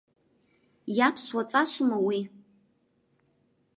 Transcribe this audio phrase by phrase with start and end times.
[0.97, 2.19] Иаԥсуа ҵасума уи?